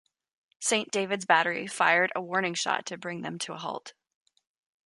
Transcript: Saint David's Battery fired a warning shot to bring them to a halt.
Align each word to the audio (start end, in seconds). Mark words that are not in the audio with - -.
Saint 0.59 0.89
David's 0.89 1.25
Battery 1.25 1.67
fired 1.67 2.11
a 2.15 2.21
warning 2.23 2.55
shot 2.55 2.87
to 2.87 2.97
bring 2.97 3.21
them 3.21 3.37
to 3.37 3.53
a 3.53 3.57
halt. 3.59 3.93